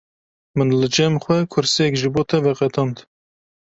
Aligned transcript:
Min 0.57 0.69
li 0.79 0.87
cem 0.95 1.13
xwe 1.23 1.37
kursiyek 1.53 1.93
ji 2.01 2.09
bo 2.13 2.21
te 2.29 2.37
veqetand. 2.45 2.95